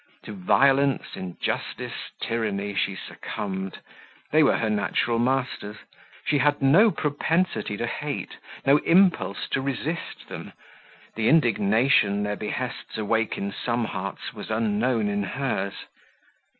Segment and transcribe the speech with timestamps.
[0.23, 3.81] To violence, injustice, tyranny, she succumbed
[4.31, 5.77] they were her natural masters;
[6.25, 10.53] she had no propensity to hate, no impulse to resist them;
[11.13, 15.75] the indignation their behests awake in some hearts was unknown in hers.